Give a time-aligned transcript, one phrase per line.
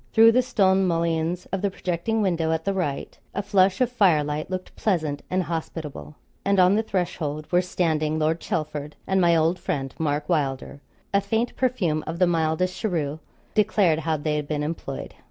[0.13, 4.23] Through the stone mullions of the projecting window at the right, a flush of fire
[4.23, 9.35] light looked pleasant and hospitable, and on the threshold were standing Lord Chelford and my
[9.35, 10.81] old friend Mark Wylder;
[11.13, 13.19] a faint perfume of the mildest cheroot
[13.53, 15.13] declared how they had been employed.